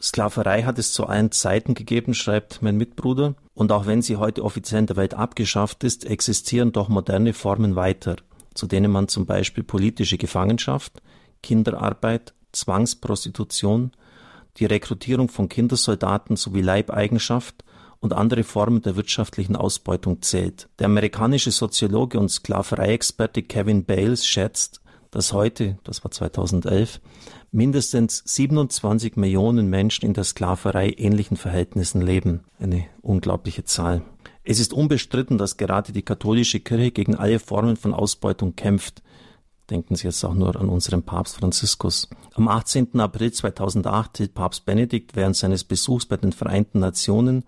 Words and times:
Sklaverei 0.00 0.62
hat 0.62 0.78
es 0.78 0.92
zu 0.92 1.06
allen 1.06 1.32
Zeiten 1.32 1.74
gegeben, 1.74 2.14
schreibt 2.14 2.62
mein 2.62 2.76
Mitbruder, 2.76 3.34
und 3.54 3.72
auch 3.72 3.86
wenn 3.86 4.02
sie 4.02 4.16
heute 4.16 4.44
offiziell 4.44 4.80
in 4.80 4.86
der 4.86 4.96
Welt 4.96 5.14
abgeschafft 5.14 5.82
ist, 5.82 6.04
existieren 6.04 6.72
doch 6.72 6.88
moderne 6.88 7.32
Formen 7.32 7.74
weiter, 7.74 8.16
zu 8.54 8.66
denen 8.66 8.92
man 8.92 9.08
zum 9.08 9.26
Beispiel 9.26 9.64
politische 9.64 10.16
Gefangenschaft, 10.16 11.02
Kinderarbeit, 11.42 12.34
Zwangsprostitution, 12.52 13.90
die 14.58 14.66
Rekrutierung 14.66 15.28
von 15.28 15.48
Kindersoldaten 15.48 16.36
sowie 16.36 16.62
Leibeigenschaft 16.62 17.64
und 18.00 18.12
andere 18.12 18.44
Formen 18.44 18.82
der 18.82 18.96
wirtschaftlichen 18.96 19.56
Ausbeutung 19.56 20.22
zählt. 20.22 20.68
Der 20.78 20.86
amerikanische 20.86 21.50
Soziologe 21.50 22.18
und 22.18 22.28
Sklavereiexperte 22.28 23.42
Kevin 23.42 23.84
Bales 23.84 24.26
schätzt, 24.26 24.80
dass 25.10 25.32
heute, 25.32 25.78
das 25.84 26.04
war 26.04 26.10
2011, 26.10 27.00
mindestens 27.50 28.22
27 28.26 29.16
Millionen 29.16 29.68
Menschen 29.68 30.04
in 30.04 30.14
der 30.14 30.24
Sklaverei 30.24 30.94
ähnlichen 30.96 31.36
Verhältnissen 31.36 32.00
leben. 32.00 32.44
Eine 32.58 32.84
unglaubliche 33.00 33.64
Zahl. 33.64 34.02
Es 34.44 34.60
ist 34.60 34.72
unbestritten, 34.72 35.38
dass 35.38 35.56
gerade 35.56 35.92
die 35.92 36.02
katholische 36.02 36.60
Kirche 36.60 36.90
gegen 36.90 37.14
alle 37.14 37.38
Formen 37.38 37.76
von 37.76 37.94
Ausbeutung 37.94 38.56
kämpft. 38.56 39.02
Denken 39.70 39.96
Sie 39.96 40.06
jetzt 40.06 40.24
auch 40.24 40.34
nur 40.34 40.56
an 40.56 40.70
unseren 40.70 41.02
Papst 41.02 41.36
Franziskus. 41.36 42.08
Am 42.32 42.48
18. 42.48 42.98
April 43.00 43.32
2008 43.32 44.18
hielt 44.18 44.34
Papst 44.34 44.64
Benedikt 44.64 45.14
während 45.14 45.36
seines 45.36 45.64
Besuchs 45.64 46.06
bei 46.06 46.16
den 46.16 46.32
Vereinten 46.32 46.78
Nationen 46.78 47.44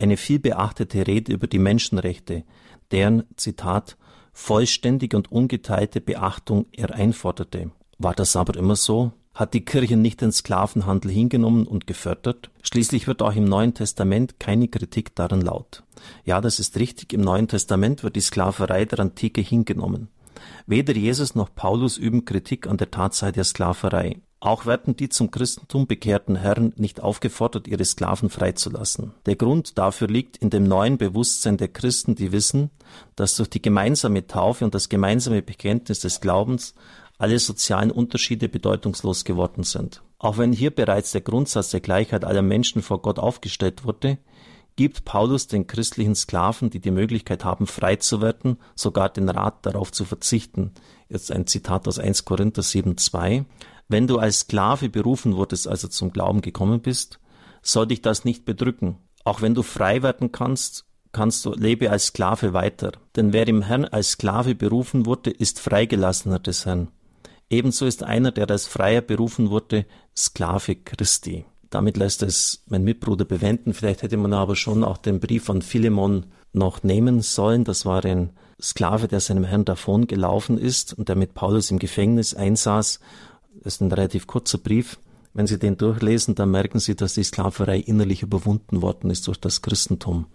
eine 0.00 0.16
vielbeachtete 0.16 1.06
Rede 1.06 1.32
über 1.32 1.46
die 1.46 1.58
Menschenrechte, 1.60 2.42
deren, 2.90 3.24
Zitat, 3.36 3.96
vollständige 4.40 5.16
und 5.16 5.30
ungeteilte 5.30 6.00
Beachtung 6.00 6.66
er 6.72 6.94
einforderte. 6.94 7.70
War 7.98 8.14
das 8.14 8.34
aber 8.34 8.56
immer 8.56 8.74
so? 8.74 9.12
Hat 9.34 9.54
die 9.54 9.64
Kirche 9.64 9.96
nicht 9.96 10.22
den 10.22 10.32
Sklavenhandel 10.32 11.10
hingenommen 11.10 11.66
und 11.66 11.86
gefördert? 11.86 12.50
Schließlich 12.62 13.06
wird 13.06 13.22
auch 13.22 13.34
im 13.34 13.44
Neuen 13.44 13.74
Testament 13.74 14.40
keine 14.40 14.68
Kritik 14.68 15.14
daran 15.14 15.40
laut. 15.40 15.84
Ja, 16.24 16.40
das 16.40 16.58
ist 16.58 16.76
richtig, 16.78 17.12
im 17.12 17.20
Neuen 17.20 17.48
Testament 17.48 18.02
wird 18.02 18.16
die 18.16 18.20
Sklaverei 18.20 18.86
der 18.86 19.00
Antike 19.00 19.40
hingenommen. 19.40 20.08
Weder 20.66 20.96
Jesus 20.96 21.34
noch 21.34 21.54
Paulus 21.54 21.98
üben 21.98 22.24
Kritik 22.24 22.66
an 22.66 22.78
der 22.78 22.90
Tatsache 22.90 23.32
der 23.32 23.44
Sklaverei. 23.44 24.20
Auch 24.42 24.64
werden 24.64 24.96
die 24.96 25.10
zum 25.10 25.30
Christentum 25.30 25.86
bekehrten 25.86 26.34
Herren 26.34 26.72
nicht 26.76 27.00
aufgefordert, 27.00 27.68
ihre 27.68 27.84
Sklaven 27.84 28.30
freizulassen. 28.30 29.12
Der 29.26 29.36
Grund 29.36 29.76
dafür 29.76 30.08
liegt 30.08 30.38
in 30.38 30.48
dem 30.48 30.64
neuen 30.64 30.96
Bewusstsein 30.96 31.58
der 31.58 31.68
Christen, 31.68 32.14
die 32.14 32.32
wissen, 32.32 32.70
dass 33.16 33.36
durch 33.36 33.50
die 33.50 33.60
gemeinsame 33.60 34.26
Taufe 34.26 34.64
und 34.64 34.74
das 34.74 34.88
gemeinsame 34.88 35.42
Bekenntnis 35.42 36.00
des 36.00 36.22
Glaubens 36.22 36.74
alle 37.18 37.38
sozialen 37.38 37.90
Unterschiede 37.90 38.48
bedeutungslos 38.48 39.24
geworden 39.24 39.62
sind. 39.62 40.02
Auch 40.18 40.38
wenn 40.38 40.54
hier 40.54 40.70
bereits 40.70 41.12
der 41.12 41.20
Grundsatz 41.20 41.70
der 41.70 41.80
Gleichheit 41.80 42.24
aller 42.24 42.40
Menschen 42.40 42.80
vor 42.80 43.02
Gott 43.02 43.18
aufgestellt 43.18 43.84
wurde, 43.84 44.16
gibt 44.76 45.04
Paulus 45.04 45.46
den 45.48 45.66
christlichen 45.66 46.14
Sklaven, 46.14 46.70
die 46.70 46.80
die 46.80 46.90
Möglichkeit 46.90 47.44
haben, 47.44 47.66
frei 47.66 47.96
zu 47.96 48.22
werden, 48.22 48.56
sogar 48.74 49.10
den 49.10 49.28
Rat 49.28 49.66
darauf 49.66 49.92
zu 49.92 50.06
verzichten. 50.06 50.72
Jetzt 51.10 51.30
ein 51.30 51.46
Zitat 51.46 51.86
aus 51.86 51.98
1 51.98 52.24
Korinther 52.24 52.62
7,2. 52.62 53.44
Wenn 53.90 54.06
du 54.06 54.20
als 54.20 54.40
Sklave 54.40 54.88
berufen 54.88 55.34
wurdest, 55.34 55.66
also 55.66 55.88
zum 55.88 56.12
Glauben 56.12 56.42
gekommen 56.42 56.80
bist, 56.80 57.18
soll 57.60 57.88
dich 57.88 58.00
das 58.00 58.24
nicht 58.24 58.44
bedrücken. 58.44 58.98
Auch 59.24 59.42
wenn 59.42 59.52
du 59.52 59.64
frei 59.64 60.04
werden 60.04 60.30
kannst, 60.30 60.84
kannst 61.10 61.44
du 61.44 61.54
lebe 61.54 61.90
als 61.90 62.06
Sklave 62.06 62.52
weiter. 62.52 62.92
Denn 63.16 63.32
wer 63.32 63.48
im 63.48 63.62
Herrn 63.62 63.84
als 63.84 64.12
Sklave 64.12 64.54
berufen 64.54 65.06
wurde, 65.06 65.30
ist 65.30 65.58
Freigelassener 65.58 66.38
des 66.38 66.66
Herrn. 66.66 66.92
Ebenso 67.50 67.84
ist 67.84 68.04
einer, 68.04 68.30
der 68.30 68.48
als 68.48 68.68
Freier 68.68 69.00
berufen 69.00 69.50
wurde, 69.50 69.86
Sklave 70.16 70.76
Christi. 70.76 71.44
Damit 71.68 71.96
lässt 71.96 72.22
es 72.22 72.62
mein 72.68 72.84
Mitbruder 72.84 73.24
bewenden. 73.24 73.74
Vielleicht 73.74 74.04
hätte 74.04 74.16
man 74.16 74.32
aber 74.32 74.54
schon 74.54 74.84
auch 74.84 74.98
den 74.98 75.18
Brief 75.18 75.42
von 75.42 75.62
Philemon 75.62 76.26
noch 76.52 76.84
nehmen 76.84 77.22
sollen. 77.22 77.64
Das 77.64 77.84
war 77.84 78.04
ein 78.04 78.30
Sklave, 78.62 79.08
der 79.08 79.18
seinem 79.18 79.42
Herrn 79.42 79.64
davon 79.64 80.06
gelaufen 80.06 80.58
ist 80.58 80.92
und 80.92 81.08
der 81.08 81.16
mit 81.16 81.34
Paulus 81.34 81.72
im 81.72 81.80
Gefängnis 81.80 82.34
einsaß 82.34 83.00
ist 83.64 83.80
ein 83.80 83.92
relativ 83.92 84.26
kurzer 84.26 84.58
Brief. 84.58 84.98
Wenn 85.32 85.46
Sie 85.46 85.58
den 85.58 85.76
durchlesen, 85.76 86.34
dann 86.34 86.50
merken 86.50 86.80
Sie, 86.80 86.96
dass 86.96 87.14
die 87.14 87.22
Sklaverei 87.22 87.78
innerlich 87.78 88.22
überwunden 88.22 88.82
worden 88.82 89.10
ist 89.10 89.26
durch 89.26 89.38
das 89.38 89.62
Christentum. 89.62 90.26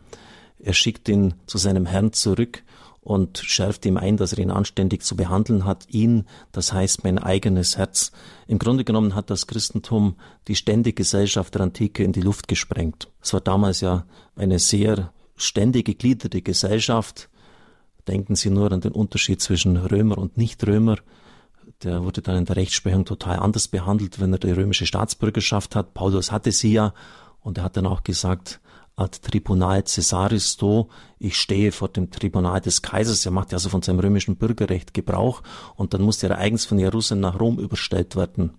Er 0.60 0.74
schickt 0.74 1.10
ihn 1.10 1.34
zu 1.48 1.58
seinem 1.58 1.86
Herrn 1.86 2.14
zurück 2.14 2.64
und 3.02 3.38
schärft 3.38 3.86
ihm 3.86 3.98
ein, 3.98 4.18
dass 4.18 4.34
er 4.34 4.40
ihn 4.40 4.52
anständig 4.52 5.04
zu 5.04 5.16
behandeln 5.16 5.66
hat. 5.66 5.86
Ihn, 5.90 6.26
das 6.52 6.74
heißt 6.74 7.04
mein 7.04 7.20
eigenes 7.20 7.78
Herz. 7.78 8.12
Im 8.48 8.58
Grunde 8.58 8.84
genommen 8.84 9.14
hat 9.14 9.30
das 9.30 9.48
Christentum 9.48 10.16
die 10.48 10.56
ständige 10.56 10.96
Gesellschaft 10.96 11.54
der 11.54 11.62
Antike 11.62 12.04
in 12.04 12.14
die 12.14 12.22
Luft 12.22 12.48
gesprengt. 12.48 13.10
Es 13.22 13.32
war 13.34 13.42
damals 13.42 13.82
ja 13.82 14.06
eine 14.36 14.60
sehr 14.60 15.14
ständig 15.36 15.86
gegliederte 15.86 16.42
Gesellschaft. 16.42 17.30
Denken 18.08 18.36
Sie 18.36 18.50
nur 18.50 18.72
an 18.72 18.82
den 18.82 18.94
Unterschied 18.94 19.42
zwischen 19.42 19.78
Römer 19.78 20.18
und 20.18 20.38
Nichtrömer 20.38 20.98
der 21.84 22.04
wurde 22.04 22.22
dann 22.22 22.38
in 22.38 22.46
der 22.46 22.56
Rechtsprechung 22.56 23.06
total 23.06 23.40
anders 23.40 23.68
behandelt, 23.68 24.20
wenn 24.20 24.34
er 24.34 24.40
die 24.40 24.52
römische 24.52 24.86
Staatsbürgerschaft 24.86 25.76
hat. 25.76 25.94
Paulus 25.94 26.32
hatte 26.32 26.52
sie 26.52 26.74
ja 26.74 26.94
und 27.42 27.58
er 27.58 27.66
hat 27.66 27.78
dann 27.78 27.86
auch 27.86 28.04
gesagt, 28.04 28.60
ad 28.96 29.20
tribunal 29.22 29.84
Caesaris 29.84 30.58
do, 30.58 30.90
ich 31.20 31.38
stehe 31.38 31.72
vor 31.72 31.90
dem 31.90 32.12
Tribunal 32.12 32.62
des 32.62 32.82
Kaisers. 32.82 33.26
Er 33.26 33.32
macht 33.32 33.54
also 33.54 33.70
von 33.70 33.82
seinem 33.82 34.00
römischen 34.00 34.38
Bürgerrecht 34.38 34.94
Gebrauch 34.94 35.44
und 35.76 35.94
dann 35.94 36.02
musste 36.02 36.28
er 36.28 36.38
eigens 36.38 36.66
von 36.66 36.80
Jerusalem 36.80 37.22
nach 37.22 37.40
Rom 37.40 37.60
überstellt 37.60 38.16
werden, 38.16 38.52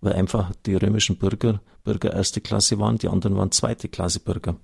weil 0.00 0.12
einfach 0.12 0.52
die 0.66 0.74
römischen 0.74 1.16
Bürger 1.16 1.60
Bürger 1.82 2.12
erste 2.12 2.40
Klasse 2.40 2.78
waren, 2.78 2.98
die 2.98 3.08
anderen 3.08 3.36
waren 3.36 3.52
zweite 3.52 3.88
Klasse 3.88 4.20
Bürger. 4.20 4.56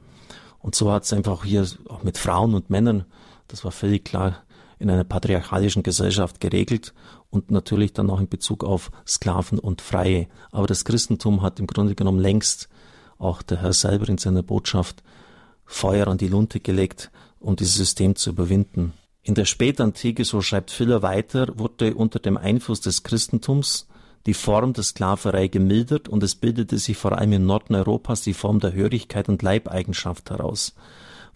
Und 0.59 0.75
so 0.75 0.93
hat 0.93 1.05
es 1.05 1.13
einfach 1.13 1.45
hier 1.45 1.67
auch 1.89 2.03
mit 2.03 2.19
Frauen 2.19 2.55
und 2.55 2.71
Männern, 2.71 3.05
das 3.49 3.65
war 3.65 3.73
völlig 3.73 4.05
klar, 4.05 4.43
in 4.79 4.91
einer 4.91 5.05
patriarchalischen 5.05 5.83
Gesellschaft 5.83 6.41
geregelt 6.41 6.93
und 7.31 7.51
natürlich 7.51 7.93
dann 7.93 8.11
auch 8.11 8.21
in 8.21 8.29
Bezug 8.29 8.65
auf 8.65 8.91
Sklaven 9.07 9.59
und 9.59 9.81
Freie. 9.81 10.29
Aber 10.51 10.67
das 10.67 10.85
Christentum 10.85 11.43
hat 11.43 11.61
im 11.61 11.67
Grunde 11.67 11.95
genommen 11.95 12.21
längst 12.21 12.69
auch 13.19 13.43
der 13.43 13.63
Herr 13.63 13.73
selber 13.73 14.09
in 14.09 14.19
seiner 14.19 14.43
Botschaft 14.43 15.03
Feuer 15.65 16.07
an 16.09 16.19
die 16.19 16.29
Lunte 16.29 16.61
gelegt, 16.61 17.11
um 17.41 17.57
dieses 17.57 17.75
System 17.75 18.17
zu 18.17 18.31
überwinden. 18.31 18.93
In 19.23 19.35
der 19.35 19.45
Spätantike, 19.45 20.25
so 20.25 20.41
schreibt 20.41 20.71
Filler 20.71 21.03
weiter, 21.03 21.59
wurde 21.59 21.95
unter 21.95 22.21
dem 22.21 22.37
Einfluss 22.37 22.81
des 22.81 23.03
Christentums 23.03 23.89
die 24.27 24.35
Form 24.35 24.73
der 24.73 24.85
Sklaverei 24.85 25.49
gemildert 25.49 26.09
und 26.09 26.23
es 26.23 26.35
bildete 26.35 26.79
sich 26.79 26.97
vor 26.97 27.13
allem 27.17 27.33
im 27.33 27.47
Norden 27.47 27.75
Europas 27.75 28.23
die 28.23 28.35
Form 28.35 28.61
der 28.61 28.73
Hörigkeit 28.73 29.29
und 29.29 29.43
Leibeigenschaft 29.43 30.31
heraus. 30.31 30.75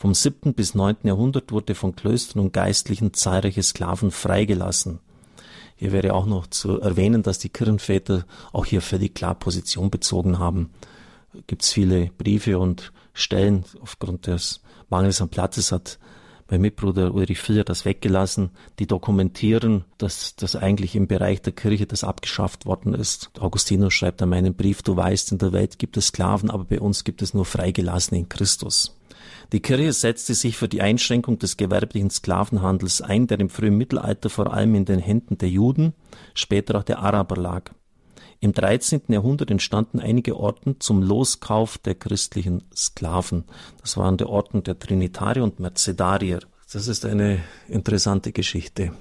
Vom 0.00 0.15
siebten 0.15 0.55
bis 0.55 0.75
neunten 0.75 1.09
Jahrhundert 1.09 1.53
wurde 1.53 1.75
von 1.75 1.94
Klöstern 1.94 2.41
und 2.41 2.55
Geistlichen 2.55 3.12
zahlreiche 3.12 3.62
Sklaven 3.62 4.11
freigelassen. 4.11 4.99
Hier 5.77 5.93
wäre 5.93 6.15
auch 6.15 6.25
noch 6.25 6.47
zu 6.47 6.81
erwähnen, 6.81 7.22
dass 7.22 7.38
die 7.38 7.50
Kirchenväter 7.50 8.25
auch 8.50 8.65
hier 8.65 8.81
völlig 8.81 9.15
klar 9.15 9.34
Position 9.34 9.91
bezogen 9.91 10.39
haben. 10.39 10.71
Gibt 11.47 11.65
es 11.65 11.72
viele 11.75 12.06
Briefe 12.16 12.59
und 12.59 12.94
Stellen 13.12 13.66
aufgrund 13.83 14.27
des 14.27 14.62
Mangels 14.89 15.21
an 15.21 15.28
Platzes 15.28 15.71
hat 15.71 15.99
mein 16.49 16.62
Mitbruder 16.62 17.12
Ulrich 17.12 17.39
Filler 17.39 17.62
das 17.62 17.84
weggelassen, 17.84 18.50
die 18.78 18.87
dokumentieren, 18.87 19.84
dass 19.99 20.34
das 20.34 20.56
eigentlich 20.56 20.97
im 20.97 21.09
Bereich 21.09 21.43
der 21.43 21.53
Kirche 21.53 21.87
das 21.87 22.05
abgeschafft 22.05 22.65
worden 22.65 22.94
ist. 22.94 23.31
Augustinus 23.39 23.93
schreibt 23.93 24.22
an 24.22 24.31
meinen 24.31 24.55
Brief, 24.55 24.81
du 24.83 24.97
weißt, 24.97 25.31
in 25.31 25.39
der 25.39 25.53
Welt 25.53 25.78
gibt 25.78 25.99
es 25.99 26.06
Sklaven, 26.06 26.50
aber 26.50 26.65
bei 26.65 26.81
uns 26.81 27.05
gibt 27.05 27.21
es 27.21 27.34
nur 27.34 27.44
Freigelassene 27.44 28.21
in 28.21 28.28
Christus. 28.31 28.97
Die 29.53 29.61
Kirche 29.61 29.93
setzte 29.93 30.35
sich 30.35 30.57
für 30.57 30.69
die 30.69 30.83
Einschränkung 30.83 31.39
des 31.39 31.57
gewerblichen 31.57 32.11
Sklavenhandels 32.11 33.03
ein, 33.03 33.27
der 33.27 33.41
im 33.41 33.51
frühen 33.51 33.77
Mittelalter 33.77 34.31
vor 34.31 34.53
allem 34.53 34.75
in 34.75 34.85
den 34.85 35.01
Händen 35.01 35.39
der 35.39 35.49
Juden, 35.49 35.95
später 36.35 36.79
auch 36.79 36.85
der 36.85 37.01
Araber 37.01 37.37
lag. 37.37 37.71
Im 38.41 38.53
13. 38.53 39.03
Jahrhundert 39.09 39.51
entstanden 39.51 40.01
einige 40.01 40.37
Orden 40.37 40.81
zum 40.81 41.03
Loskauf 41.03 41.77
der 41.77 41.95
christlichen 41.95 42.63
Sklaven. 42.75 43.45
Das 43.83 43.99
waren 43.99 44.17
die 44.17 44.25
Orden 44.25 44.63
der 44.63 44.78
Trinitarier 44.78 45.45
und 45.45 45.61
Mercedarier. 45.61 46.41
Das 46.73 46.89
ist 46.89 47.05
eine 47.05 47.41
interessante 47.69 48.33
Geschichte. 48.33 48.93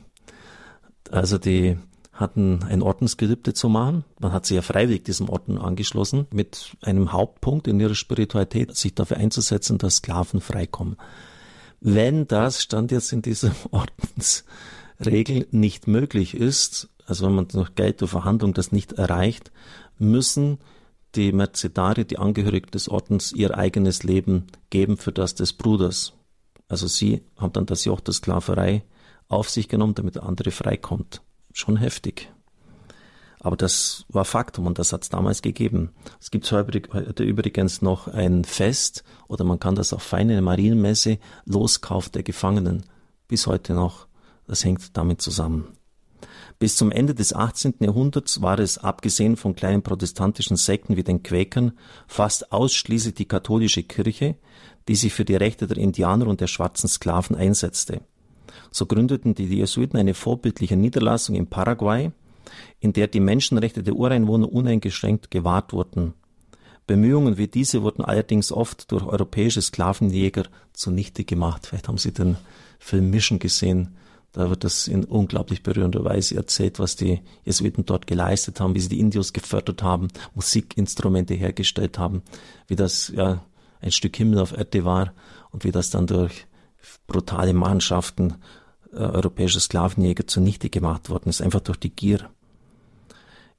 Also 1.10 1.38
die 1.38 1.78
hatten 2.20 2.64
ein 2.64 2.82
Ordensgelübde 2.82 3.54
zu 3.54 3.70
machen. 3.70 4.04
Man 4.20 4.34
hat 4.34 4.46
sich 4.46 4.56
ja 4.56 4.62
freiwillig 4.62 5.04
diesem 5.04 5.30
Orden 5.30 5.58
angeschlossen, 5.58 6.28
mit 6.32 6.76
einem 6.82 7.14
Hauptpunkt 7.14 7.68
in 7.68 7.80
ihrer 7.80 7.96
Spiritualität, 7.96 8.76
sich 8.76 8.94
dafür 8.94 9.18
einzusetzen, 9.18 9.78
dass 9.78 9.98
Sklaven 9.98 10.42
freikommen. 10.42 10.98
Wenn 11.80 12.28
das, 12.28 12.62
stand 12.62 12.92
jetzt 12.92 13.14
in 13.14 13.22
dieser 13.22 13.52
Ordensregel, 13.72 15.48
nicht 15.52 15.88
möglich 15.88 16.36
ist, 16.36 16.90
also 17.06 17.26
wenn 17.26 17.36
man 17.36 17.48
durch 17.48 17.74
Geld 17.76 18.02
oder 18.02 18.10
Verhandlung 18.10 18.54
das 18.54 18.74
nicht 18.74 18.94
erreicht, 18.94 19.52
müssen 19.98 20.60
die 21.16 21.32
Mercedari, 21.32 22.04
die 22.04 22.20
Angehörigen 22.20 22.70
des 22.72 22.90
Ordens, 22.90 23.32
ihr 23.32 23.58
eigenes 23.58 24.04
Leben 24.04 24.48
geben 24.70 24.98
für 24.98 25.14
das 25.14 25.36
des 25.36 25.54
Bruders. 25.54 26.14
Also 26.68 26.86
sie 26.86 27.24
haben 27.38 27.54
dann 27.54 27.66
das 27.66 27.86
Joch 27.86 28.02
der 28.02 28.14
Sklaverei 28.14 28.84
auf 29.30 29.50
sich 29.50 29.70
genommen, 29.70 29.96
damit 29.96 30.16
der 30.16 30.24
andere 30.24 30.52
freikommt 30.52 31.22
schon 31.54 31.78
heftig. 31.78 32.32
Aber 33.40 33.56
das 33.56 34.06
war 34.10 34.26
Faktum 34.26 34.68
und 34.68 34.80
das 34.80 34.92
hat 34.92 35.04
es 35.04 35.10
damals 35.10 35.42
gegeben. 35.42 35.92
Es 36.20 36.30
gibt 36.30 36.52
heute 36.52 37.24
übrigens 37.24 37.82
noch 37.82 38.08
ein 38.08 38.44
Fest 38.44 39.04
oder 39.28 39.46
man 39.46 39.60
kann 39.60 39.76
das 39.76 39.94
auch 39.94 40.02
feiern, 40.02 40.30
eine 40.32 40.42
Marienmesse, 40.42 41.20
Loskauf 41.46 42.10
der 42.10 42.24
Gefangenen. 42.24 42.84
Bis 43.28 43.48
heute 43.48 43.74
noch. 43.74 44.08
Das 44.46 44.66
hängt 44.66 44.98
damit 44.98 45.22
zusammen. 45.22 45.78
Bis 46.58 46.76
zum 46.76 46.92
Ende 46.92 47.16
des 47.16 47.34
18. 47.34 47.76
Jahrhunderts 47.80 48.42
war 48.42 48.60
es, 48.60 48.78
abgesehen 48.78 49.38
von 49.38 49.56
kleinen 49.56 49.84
protestantischen 49.84 50.58
Sekten 50.58 50.98
wie 50.98 51.04
den 51.04 51.24
Quäkern, 51.24 51.72
fast 52.08 52.52
ausschließlich 52.52 53.14
die 53.14 53.28
katholische 53.28 53.84
Kirche, 53.84 54.36
die 54.90 54.96
sich 54.96 55.14
für 55.14 55.24
die 55.24 55.38
Rechte 55.38 55.68
der 55.68 55.78
Indianer 55.78 56.28
und 56.28 56.42
der 56.42 56.48
schwarzen 56.48 56.90
Sklaven 56.90 57.38
einsetzte. 57.38 58.02
So 58.72 58.86
gründeten 58.86 59.36
die 59.36 59.46
Jesuiten 59.46 59.98
eine 59.98 60.14
vorbildliche 60.14 60.76
Niederlassung 60.76 61.36
in 61.36 61.48
Paraguay, 61.48 62.12
in 62.80 62.94
der 62.94 63.08
die 63.08 63.20
Menschenrechte 63.20 63.84
der 63.84 63.96
Ureinwohner 63.96 64.52
uneingeschränkt 64.52 65.32
gewahrt 65.32 65.74
wurden. 65.74 66.14
Bemühungen 66.88 67.38
wie 67.38 67.48
diese 67.48 67.84
wurden 67.84 68.04
allerdings 68.04 68.52
oft 68.52 68.92
durch 68.92 69.06
europäische 69.06 69.62
Sklavenjäger 69.62 70.46
zunichte 70.74 71.24
gemacht. 71.24 71.68
Vielleicht 71.68 71.88
haben 71.88 72.00
Sie 72.00 72.12
den 72.12 72.38
Film 72.80 73.12
Mission 73.12 73.38
gesehen. 73.38 73.96
Da 74.32 74.50
wird 74.50 74.64
das 74.64 74.88
in 74.88 75.06
unglaublich 75.06 75.64
berührender 75.64 76.04
Weise 76.04 76.36
erzählt, 76.36 76.80
was 76.80 76.96
die 76.96 77.22
Jesuiten 77.46 77.86
dort 77.86 78.08
geleistet 78.08 78.60
haben, 78.60 78.76
wie 78.76 78.80
sie 78.80 78.90
die 78.90 79.00
Indios 79.00 79.34
gefördert 79.34 79.82
haben, 79.82 80.08
Musikinstrumente 80.36 81.34
hergestellt 81.34 81.98
haben, 81.98 82.22
wie 82.68 82.76
das 82.76 83.10
ja 83.16 83.44
ein 83.82 83.92
Stück 83.92 84.16
Himmel 84.16 84.40
auf 84.40 84.56
Erde 84.56 84.86
war 84.86 85.14
und 85.52 85.64
wie 85.64 85.72
das 85.72 85.90
dann 85.90 86.06
durch 86.06 86.46
brutale 87.08 87.54
Mannschaften 87.54 88.36
äh, 88.92 88.98
europäischer 88.98 89.60
Sklavenjäger 89.60 90.28
zunichte 90.28 90.70
gemacht 90.70 91.10
worden 91.10 91.30
ist, 91.30 91.42
einfach 91.42 91.62
durch 91.62 91.80
die 91.80 91.96
Gier. 91.96 92.30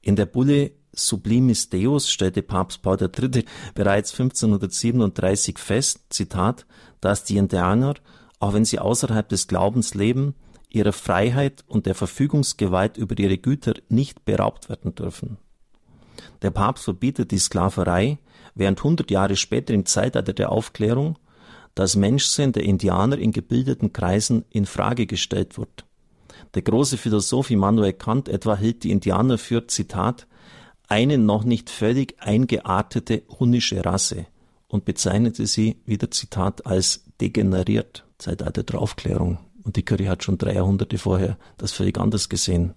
In 0.01 0.17
der 0.17 0.27
Bulle 0.27 0.73
Sublimis 0.93 1.69
Deus 1.69 2.11
stellte 2.11 2.43
Papst 2.43 2.83
Paul 2.83 2.99
III. 3.01 3.45
bereits 3.75 4.13
1537 4.13 5.59
fest, 5.59 6.01
Zitat, 6.11 6.67
dass 7.01 7.25
die 7.25 7.37
Indianer, 7.37 7.95
auch 8.41 8.55
wenn 8.55 8.65
sie 8.65 8.79
außerhalb 8.79 9.29
des 9.29 9.47
Glaubens 9.47 9.95
leben, 9.95 10.35
ihrer 10.69 10.93
Freiheit 10.93 11.65
und 11.69 11.87
der 11.87 11.95
Verfügungsgewalt 11.95 12.97
über 12.97 13.19
ihre 13.19 13.39
Güter 13.39 13.75
nicht 13.89 14.25
beraubt 14.25 14.69
werden 14.69 14.95
dürfen. 14.95 15.39
Der 16.43 16.51
Papst 16.51 16.85
verbietet 16.85 17.31
die 17.31 17.39
Sklaverei, 17.39 18.19
während 18.55 18.83
hundert 18.83 19.11
Jahre 19.11 19.37
später 19.37 19.75
im 19.75 19.87
Zeitalter 19.87 20.33
der 20.33 20.51
Aufklärung 20.51 21.19
das 21.75 21.97
Menschsein 21.97 22.53
der 22.53 22.65
Indianer 22.65 23.19
in 23.19 23.33
gebildeten 23.33 23.93
Kreisen 23.93 24.45
in 24.51 24.67
Frage 24.67 25.07
gestellt 25.07 25.59
wird. 25.59 25.85
Der 26.55 26.63
große 26.63 26.97
Philosoph 26.97 27.51
Immanuel 27.51 27.93
Kant 27.93 28.29
etwa 28.29 28.57
hielt 28.57 28.85
die 28.85 28.91
Indianer 28.91 29.39
für, 29.39 29.69
Zitat, 29.69 30.27
eine 30.89 31.19
noch 31.19 31.45
nicht 31.45 31.71
völlig 31.71 32.17
eingeartete 32.21 33.23
hunnische 33.39 33.85
Rasse 33.85 34.27
und 34.67 34.85
bezeichnete 34.85 35.47
sie, 35.47 35.77
wieder 35.87 36.11
Zitat, 36.11 36.67
als 36.67 37.05
degeneriert, 37.21 38.05
Zeitalter 38.19 38.65
der 38.65 38.81
Aufklärung. 38.81 39.39
Und 39.63 39.77
die 39.77 39.85
Kirche 39.85 40.09
hat 40.09 40.25
schon 40.25 40.39
drei 40.39 40.55
Jahrhunderte 40.55 40.97
vorher 40.97 41.37
das 41.59 41.73
völlig 41.73 41.99
anders 41.99 42.29
gesehen. 42.29 42.75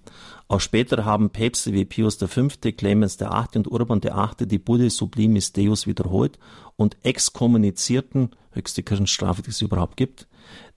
Auch 0.47 0.59
später 0.59 1.05
haben 1.05 1.29
Päpste 1.29 1.71
wie 1.73 1.85
Pius 1.85 2.15
V., 2.15 2.47
Clemens 2.77 3.19
VIII. 3.19 3.47
und 3.55 3.71
Urban 3.71 4.03
VIII. 4.03 4.47
die 4.47 4.59
Bulle 4.59 4.89
Sublimis 4.89 5.53
Deus 5.53 5.87
wiederholt 5.87 6.37
und 6.75 6.97
exkommunizierten, 7.03 8.31
höchste 8.51 8.83
Kirchenstrafe, 8.83 9.41
die 9.41 9.51
es 9.51 9.61
überhaupt 9.61 9.97
gibt, 9.97 10.27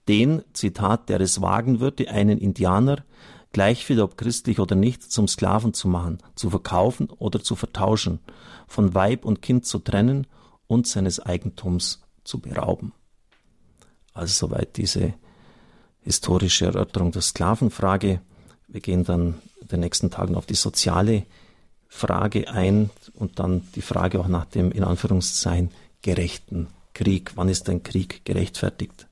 den, 0.07 0.43
Zitat, 0.53 1.09
der 1.09 1.19
es 1.19 1.41
wagen 1.41 1.79
würde, 1.81 2.09
einen 2.09 2.37
Indianer, 2.37 3.03
gleichviel 3.51 4.01
ob 4.01 4.17
christlich 4.17 4.59
oder 4.59 4.75
nicht, 4.75 5.03
zum 5.03 5.27
Sklaven 5.27 5.73
zu 5.73 5.87
machen, 5.87 6.19
zu 6.35 6.49
verkaufen 6.49 7.09
oder 7.09 7.43
zu 7.43 7.55
vertauschen, 7.55 8.19
von 8.67 8.93
Weib 8.93 9.25
und 9.25 9.41
Kind 9.41 9.65
zu 9.65 9.79
trennen 9.79 10.27
und 10.67 10.87
seines 10.87 11.19
Eigentums 11.19 12.01
zu 12.23 12.39
berauben. 12.39 12.93
Also 14.13 14.47
soweit 14.47 14.77
diese 14.77 15.13
historische 16.07 16.65
Erörterung 16.65 17.11
der 17.11 17.21
Sklavenfrage. 17.21 18.21
Wir 18.67 18.81
gehen 18.81 19.03
dann 19.03 19.35
in 19.61 19.67
den 19.67 19.79
nächsten 19.81 20.09
Tagen 20.09 20.35
auf 20.35 20.45
die 20.45 20.55
soziale 20.55 21.23
Frage 21.87 22.49
ein 22.49 22.89
und 23.13 23.39
dann 23.39 23.67
die 23.75 23.81
Frage 23.81 24.19
auch 24.19 24.27
nach 24.27 24.45
dem 24.45 24.71
in 24.71 24.83
Anführungszeichen 24.83 25.71
gerechten 26.01 26.67
Krieg. 26.93 27.33
Wann 27.35 27.49
ist 27.49 27.69
ein 27.69 27.83
Krieg 27.83 28.23
gerechtfertigt? 28.25 29.06